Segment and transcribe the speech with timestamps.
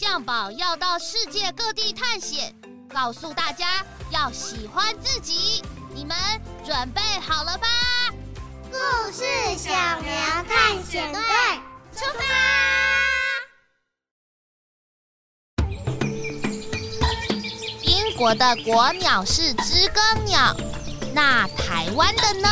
[0.00, 2.54] 象宝要到世界各地探险，
[2.88, 5.60] 告诉大家要喜欢自己。
[5.92, 6.16] 你们
[6.64, 7.66] 准备好了吧？
[8.70, 8.78] 故
[9.10, 9.24] 事
[9.56, 11.20] 小苗探险队
[11.92, 12.22] 出发！
[17.82, 20.56] 英国的国鸟是知更鸟，
[21.12, 22.48] 那台湾的呢？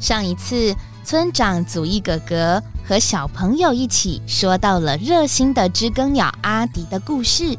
[0.00, 0.72] 上一次。
[1.06, 7.56] 村长祖义哥哥和小朋友一起说到了热心的知更鸟阿迪的故事。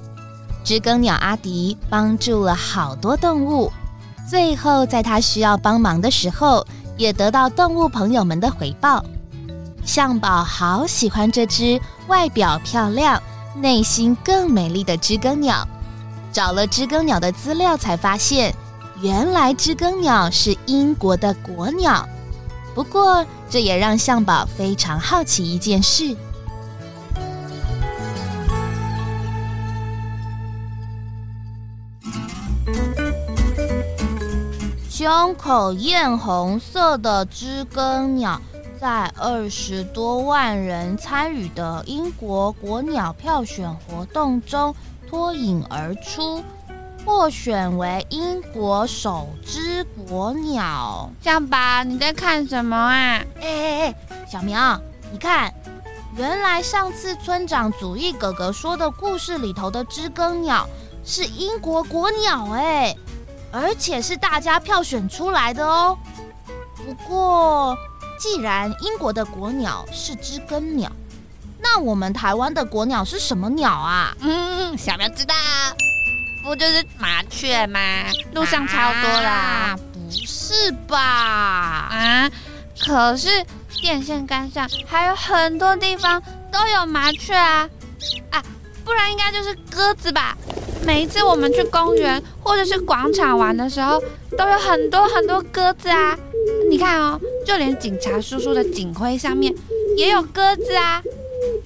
[0.66, 3.72] 知更鸟阿迪帮助了好多动物，
[4.30, 9.02] 最后在他需要帮忙的时候，也得到动物朋友们的回报。
[9.86, 13.23] 象宝好喜欢这只外表漂亮、
[13.56, 15.66] 内心更美丽的知更鸟。
[16.34, 18.53] 找了知更鸟的资料，才发现
[19.00, 22.06] 原来知更鸟是英国的国鸟。
[22.78, 26.16] 不过，这也让向宝非常好奇一件事：
[34.92, 38.39] 胸口艳红色的知更鸟，
[38.80, 44.75] 在二十多万人参与的英国国鸟票选活动中
[45.09, 46.44] 脱颖而出。
[47.08, 51.09] 获选为英国首只国鸟。
[51.22, 53.23] 象宝，你在看什么啊？
[53.39, 53.95] 哎哎哎，
[54.30, 54.58] 小明，
[55.09, 55.53] 你看，
[56.17, 60.67] 原来上次村长祖义哥哥说的故事里头的知更鸟
[61.06, 62.94] 是英国国鸟哎，
[63.53, 65.97] 而且是大家票选出来的哦。
[66.75, 67.73] 不过，
[68.19, 70.91] 既然英国的国鸟是知更鸟，
[71.62, 74.13] 那我们台湾的国鸟是什么鸟啊？
[74.19, 75.34] 嗯，小苗知道。
[76.47, 77.80] 不就是麻雀吗？
[78.34, 79.75] 路上超多啦！
[79.75, 80.97] 啊，不是吧？
[80.97, 82.31] 啊！
[82.80, 83.28] 可是
[83.81, 87.69] 电线杆上还有很多地方都有麻雀啊！
[88.31, 88.41] 啊，
[88.85, 90.38] 不然应该就是鸽子吧？
[90.85, 94.02] 每一次我们去公园或者是广场玩的时候，
[94.38, 96.18] 都有很多很多鸽子啊！
[96.69, 99.53] 你看哦，就连警察叔叔的警徽上面
[99.97, 101.03] 也有鸽子啊！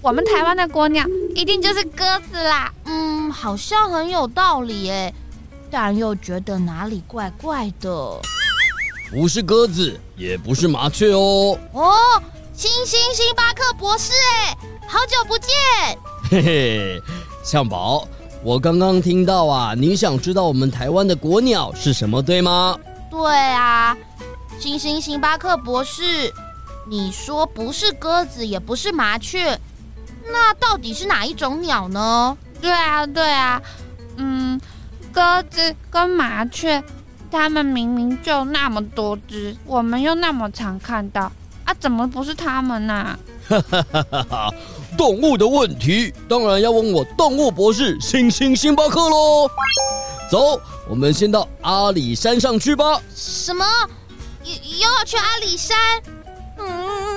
[0.02, 1.06] 我们台湾的国鸟
[1.36, 2.72] 一定就是鸽子啦！
[2.86, 5.14] 嗯，好像很有道理诶，
[5.69, 8.19] 但又觉得哪里怪怪的。
[9.09, 11.58] 不是鸽子，也不是麻雀哦。
[11.74, 11.92] 哦，
[12.53, 15.47] 星星星巴克博士，诶，好久不见。
[16.30, 17.02] 嘿嘿，
[17.44, 18.08] 向宝，
[18.44, 22.78] 我刚刚听到啊，你想知道我们台湾的国鸟是什么，对吗？
[23.09, 23.98] 对啊，
[24.59, 26.31] 星星星巴克博士，
[26.88, 29.59] 你说不是鸽子，也不是麻雀，
[30.31, 32.38] 那到底是哪一种鸟呢？
[32.62, 33.62] 对啊，对啊，
[34.18, 34.59] 嗯，
[35.12, 36.84] 鸽子跟麻雀，
[37.31, 41.31] 它们明明就那么多只，我们又那么常看到，
[41.66, 42.94] 啊，怎么不是它们呢？
[42.94, 43.19] 啊？
[43.50, 44.50] 哈哈哈哈哈！
[44.97, 49.50] 动物的问题，当然要问我动物博士星星星巴克喽。
[50.30, 53.02] 走，我们先到阿里山上去吧。
[53.13, 53.66] 什么？
[54.44, 55.78] 又又要去阿里山？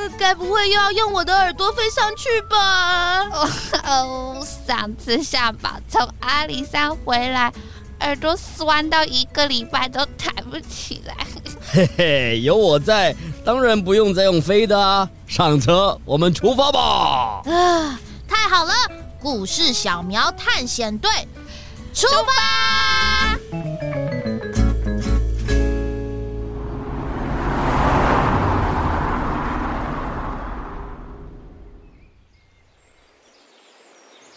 [0.04, 3.22] 嗯，该不会又要用我的耳朵飞上去吧？
[3.84, 7.52] 哦，上次下巴从阿里山回来，
[8.00, 11.14] 耳朵酸到一个礼拜都抬不起来。
[11.72, 13.14] 嘿嘿，有我在，
[13.44, 15.08] 当然不用再用飞的啊！
[15.26, 17.42] 上车，我们出发吧！
[17.46, 17.98] 啊，
[18.28, 18.72] 太好了！
[19.20, 21.10] 故事小苗探险队
[21.94, 23.33] 出发。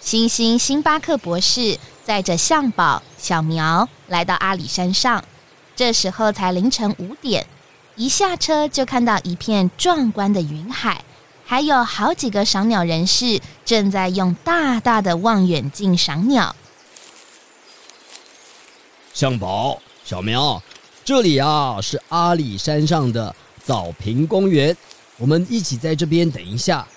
[0.07, 5.21] 星星星巴克博士载着象宝、小苗来到阿里山上，
[5.75, 7.45] 这时候才凌晨五点。
[7.97, 11.03] 一下车就看到一片壮观的云海，
[11.45, 16.55] 还有好几个赏鸟人士正在用大大的望远镜赏鸟。
[19.13, 20.63] 象宝、小苗，
[21.03, 24.73] 这里啊是阿里山上的早坪公园，
[25.17, 26.87] 我们一起在这边等一下。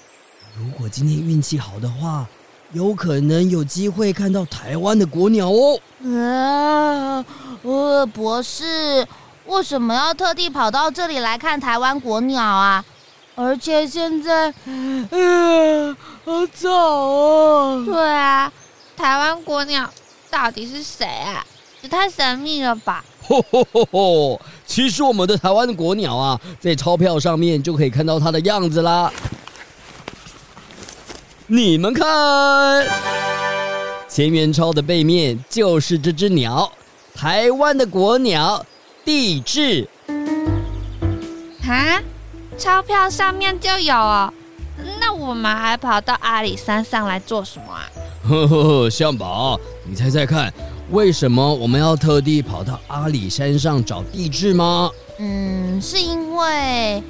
[0.57, 2.25] 如果今天运气好的话，
[2.73, 5.79] 有可能有机会看到台湾的国鸟哦。
[6.05, 7.25] 啊，
[7.63, 9.07] 呃，博士，
[9.47, 12.85] 为什么要特地跑到这里来看台湾国鸟啊？
[13.35, 17.83] 而且现在，嗯，好早哦。
[17.85, 18.53] 对啊，
[18.97, 19.89] 台湾国鸟
[20.31, 21.45] 到底是谁啊？
[21.83, 23.03] 也太神秘了吧！
[23.27, 24.41] 吼吼吼吼！
[24.67, 29.11] 其实我们的台湾的国鸟啊，在钞票上面就可以看到它的样子啦。
[31.53, 32.07] 你们看，
[34.09, 36.71] 千元钞的背面就是这只鸟，
[37.13, 38.65] 台湾的国鸟
[39.05, 39.89] 地质。
[41.67, 42.01] 啊？
[42.57, 44.33] 钞票上面就有哦，
[45.01, 47.83] 那我们还跑到阿里山上来做什么啊？
[48.29, 50.55] 呵呵呵，向宝，你猜猜看，
[50.93, 54.89] 为什么我们要特地跑到阿里山上找地质吗？
[55.19, 57.03] 嗯，是因为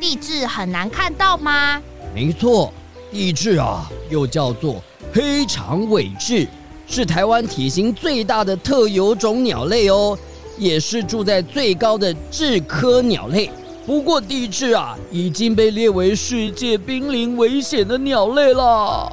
[0.00, 1.80] 地质很难看到吗？
[2.12, 2.72] 没错，
[3.14, 4.82] 帝雉啊，又叫做
[5.12, 6.48] 黑长尾雉，
[6.84, 10.18] 是台湾体型最大的特有种鸟类哦，
[10.58, 13.48] 也是住在最高的雉科鸟类。
[13.86, 19.08] 不过帝雉啊，已经被列为世界濒临危险的鸟类了，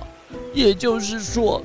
[0.52, 1.62] 也就是说，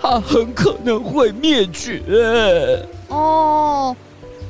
[0.00, 2.86] 它很可能会灭绝。
[3.08, 3.96] 哦，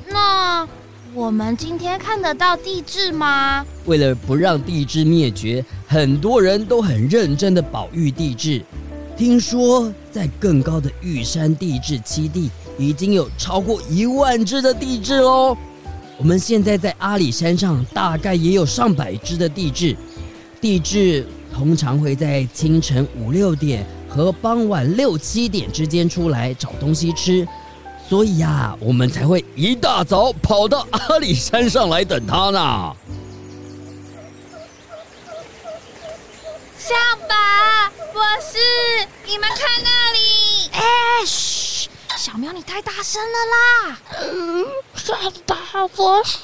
[0.06, 0.68] 那
[1.16, 3.64] 我们今天看得到地质吗？
[3.84, 8.60] 为了不让地质灭绝，很多人都很认真的保育地质。
[9.16, 15.56] 听说在更高的玉山地质栖地，已经有超过一万只的地质哦。
[16.18, 19.96] 我们现在在阿里山上，大概也有上百只的地质。
[20.60, 27.46] 地质通常会在清晨五六点和傍晚六七点之间出来找东西吃，
[28.08, 32.94] 所以呀，我们才会一大早跑到阿里山上来等他呢。
[36.78, 36.94] 向
[37.26, 37.34] 宝，
[38.12, 38.58] 博士，
[39.26, 40.68] 你们看那里！
[40.72, 43.98] 哎，嘘，小苗，你太大声了啦！
[44.20, 45.16] 嗯，象
[45.46, 46.38] 宝博士，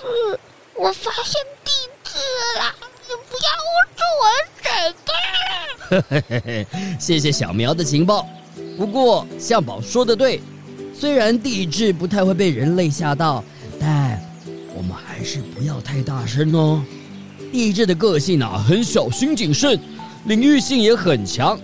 [0.74, 1.70] 我发现帝
[2.02, 2.16] 雉
[2.58, 2.74] 了，
[3.06, 4.24] 你不要捂住我
[4.62, 4.64] 嘴
[6.64, 6.96] 巴！
[6.98, 8.26] 谢谢小苗的情报。
[8.78, 10.40] 不过向宝说的对，
[11.00, 13.42] 虽然地质不太会被人类吓到，
[13.80, 14.22] 但
[14.76, 16.84] 我们还是不要太大声哦。
[17.50, 19.80] 地质的个性啊，很小心谨慎。
[20.26, 21.58] 领域性也很强，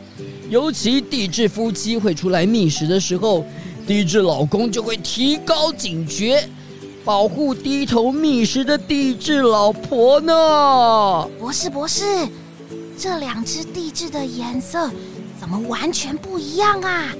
[0.49, 3.45] 尤其地质夫妻会出来觅食的时候，
[3.87, 6.49] 地质老公就会提高警觉，
[7.05, 11.29] 保护低头觅食的地质老婆呢。
[11.39, 12.27] 博士，博士，
[12.99, 14.91] 这两只地质的颜色
[15.39, 17.13] 怎么完全不一样啊？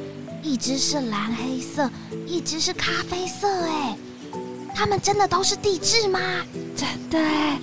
[0.43, 1.91] 一只是蓝黑色，
[2.27, 3.97] 一直是咖啡色，哎，
[4.75, 6.21] 它们真的都是地质吗？
[6.77, 7.59] 真的哎。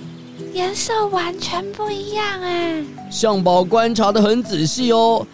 [0.52, 2.84] 颜色完全不一样哎！
[3.08, 5.24] 象宝观察的很仔细哦，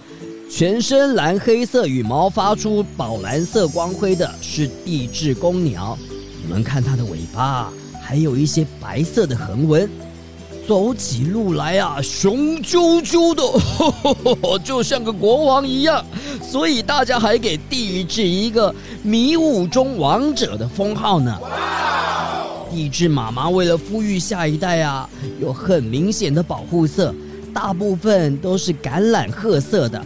[0.50, 5.97] 全身蓝黑色羽毛发出宝蓝色光辉的是地质公鸟，
[6.43, 7.73] 你们看它的尾巴
[8.03, 9.88] 还有一些白色的横纹，
[10.66, 16.04] 走起路来啊雄赳赳的呵呵呵， 就像个国王一样，
[16.42, 18.72] 所以大家还给帝雉一个
[19.02, 21.36] 迷雾中王者的封号呢。
[22.70, 25.08] 帝雉妈妈为了孵育下一代啊，
[25.40, 27.12] 有很明显的保护色，
[27.52, 30.00] 大部分都是橄榄褐色的，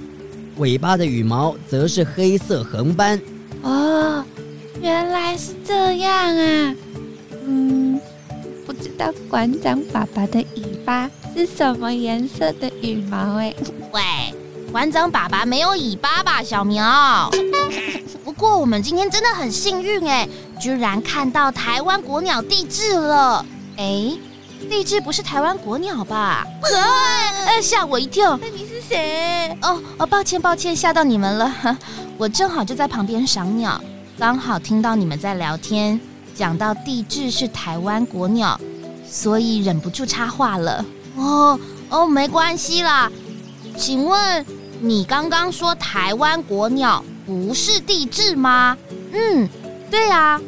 [0.57, 3.21] 尾巴的羽毛则是黑色横斑。
[3.63, 4.25] 哦，
[4.81, 6.75] 原来是这样啊！
[7.47, 7.74] 嗯，
[8.85, 13.55] 知道馆长爸爸的尾巴是什么颜色的羽毛哎？
[13.93, 14.03] 喂，
[14.71, 17.31] 馆长爸爸没有尾巴吧，小苗？
[18.23, 20.29] 不过我们今天真的很幸运哎。
[20.61, 23.45] 居然看到台湾国鸟地质了！
[23.79, 24.13] 哎，
[24.69, 26.47] 地质不是台湾国鸟吧？
[27.47, 28.37] 哎，吓我一跳！
[28.37, 29.57] 那你是谁？
[29.63, 31.79] 哦哦，抱歉抱歉，吓到你们了。
[32.19, 33.81] 我正好就在旁边赏鸟，
[34.19, 35.99] 刚好听到你们在聊天，
[36.35, 38.59] 讲到地质是台湾国鸟，
[39.07, 40.85] 所以忍不住插话了。
[41.17, 41.59] 哦
[41.91, 43.11] 哦，没关系啦。
[43.77, 44.45] 请问
[44.81, 48.77] 你刚刚说台湾国鸟不是帝雉吗？
[49.13, 49.49] 嗯。
[49.91, 50.41] 对啊，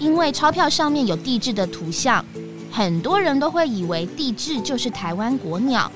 [0.00, 2.24] 因为钞票上面有帝雉的图像，
[2.72, 5.90] 很多人都会以为帝雉就是台湾国鸟。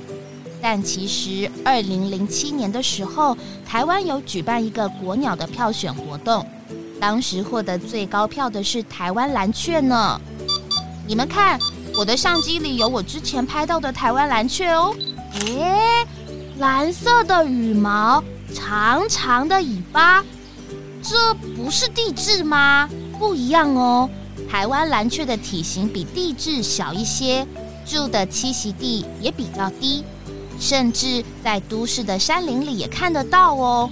[0.61, 6.47] 但其实，二零零七年的时候，台湾有举办一个国鸟的票选活动，
[7.01, 10.21] 当时获得最高票的是台湾蓝雀呢。
[11.05, 11.59] 你们看，
[11.95, 14.95] 我的相机里有我之前拍到的台湾蓝雀哦。
[15.41, 16.07] 诶，
[16.59, 18.23] 蓝色的羽毛，
[18.55, 20.25] 长长的尾巴。
[21.03, 22.89] 这不是地质吗？
[23.19, 24.09] 不一样哦。
[24.51, 27.47] 台湾蓝雀的体型比地质小一些，
[27.85, 30.05] 住的栖息地也比较低，
[30.59, 33.91] 甚至在都市的山林里也看得到哦。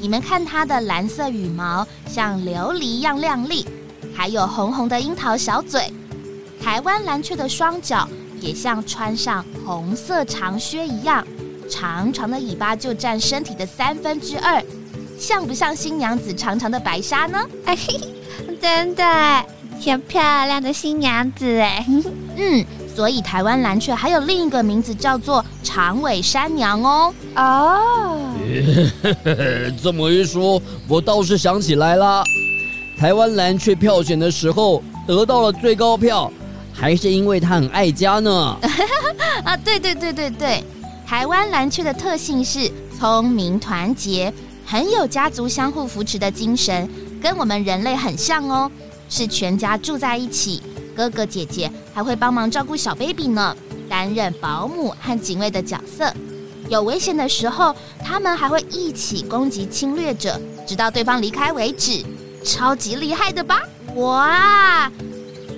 [0.00, 3.64] 你们看它的蓝色羽毛像琉璃一样亮丽，
[4.14, 5.92] 还有红红的樱桃小嘴。
[6.62, 8.08] 台湾蓝雀的双脚
[8.40, 11.26] 也像穿上红色长靴一样，
[11.68, 14.62] 长长的尾巴就占身体的三分之二，
[15.18, 17.38] 像不像新娘子长长的白纱呢？
[17.64, 17.76] 哎，
[18.62, 19.44] 真的，
[19.80, 21.84] 挺漂亮的新娘子哎。
[22.38, 22.64] 嗯。
[22.94, 27.14] 所以台湾蓝雀还有另一个名字叫做长尾山娘哦。
[27.34, 28.20] 哦，
[29.82, 32.22] 这么一说，我倒是想起来了，
[32.98, 36.30] 台湾蓝雀票选的时候得到了最高票，
[36.72, 38.56] 还是因为它很爱家呢。
[39.44, 40.64] 啊，对对对对对，
[41.06, 44.32] 台湾蓝鹊的特性是聪明团结，
[44.64, 46.88] 很有家族相互扶持的精神，
[47.20, 48.70] 跟我们人类很像哦，
[49.08, 50.62] 是全家住在一起。
[50.94, 53.56] 哥哥姐姐还会帮忙照顾小 baby 呢，
[53.88, 56.12] 担任保姆和警卫的角色。
[56.68, 62.04] 有危险的时候，他们还会一起攻击侵略者，直到对方离开为止。
[62.44, 63.62] 超级厉害的吧？
[63.94, 64.90] 哇！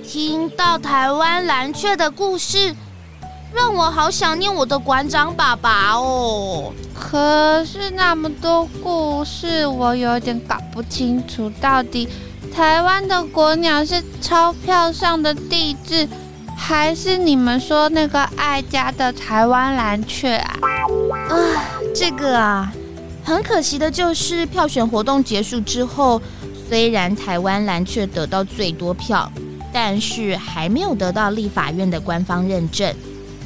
[0.06, 2.75] 听到台湾蓝雀的故事，
[3.52, 6.73] 让我好想念我的馆长爸爸哦。
[6.94, 12.08] 可是那么多故事，我有点搞不清楚到底。
[12.54, 16.06] 台湾的国鸟是钞票上的地质，
[16.56, 20.56] 还是你们说那个爱家的台湾蓝雀啊？
[21.30, 21.34] 啊，
[21.94, 22.73] 这个啊，
[23.25, 26.23] 很可惜的就是票选活动结束之后，
[26.68, 29.28] 虽然台湾蓝雀得到最多票，
[29.74, 32.94] 但是还没有得到立法院的官方认证，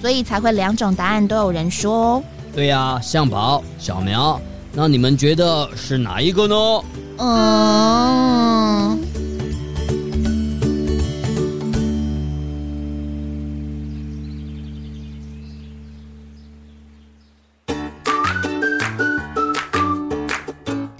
[0.02, 2.22] 所以才会两种答案都有人说哦。
[2.54, 4.38] 对呀，向宝、小苗，
[4.74, 6.54] 那你们觉得是哪一个呢？
[7.16, 8.57] 嗯，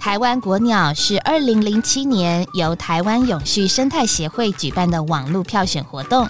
[0.09, 6.27] 台湾国鸟是二零零七年由台湾永续生态协会举办的网络票选活动，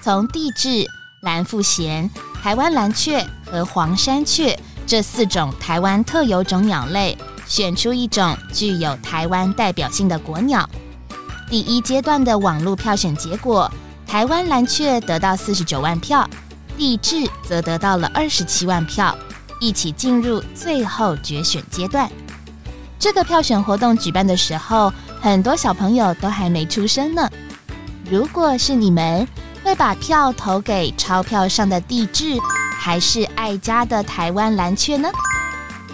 [0.00, 0.86] 从帝雉、
[1.22, 2.08] 蓝腹鷴、
[2.40, 4.56] 台湾蓝鹊和黄山雀
[4.86, 7.18] 这四种台湾特有种鸟类。
[7.48, 10.70] 选出一种具有台湾代表性的国鸟。
[11.50, 13.68] 第一阶段的网络票选结果，
[14.06, 16.30] 台湾蓝鹊得到四十九万票，
[16.78, 19.18] 帝雉则得到了二十七万票，
[19.58, 22.08] 一起进入最后决选阶段。
[22.98, 27.28] 这个票选活动举办的时候，很多小朋友都还没出生呢。
[28.10, 29.26] 如果是你们，
[29.62, 32.38] 会把票投给钞票上的地质，
[32.78, 35.10] 还是爱家的台湾蓝鹊呢？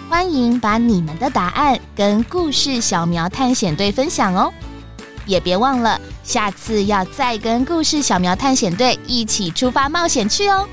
[0.09, 4.53] 欢迎把你们的答案跟故事小苗探险队分享哦，
[5.25, 10.67] 也别忘了下次要再跟故事小苗探险队一起出发冒险去哦。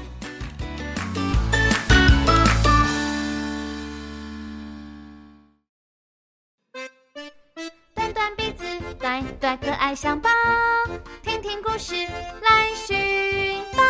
[10.01, 10.31] 象宝，
[11.23, 13.83] 听听故事来寻宝。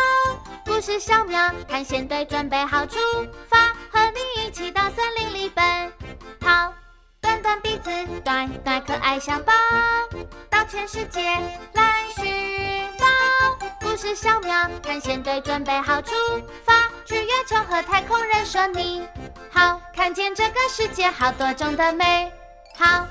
[0.65, 2.99] 故事小苗探险队准备好出
[3.47, 5.47] 发，和你一起到森林里。
[5.47, 5.63] 奔
[6.37, 6.73] 跑，
[7.21, 7.89] 短短鼻子，
[8.25, 9.53] 短短可爱象宝，
[10.49, 11.21] 到全世界
[11.75, 13.67] 来寻宝。
[13.79, 16.11] 故事小苗探险队准备好出
[16.65, 16.73] 发，
[17.05, 19.07] 去月球和太空人说你
[19.49, 22.29] 好，看见这个世界好多种的美
[22.77, 23.07] 好。